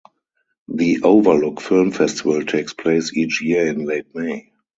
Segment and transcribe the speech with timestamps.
[0.67, 4.51] The Overlook Film Festival takes place each year in late May.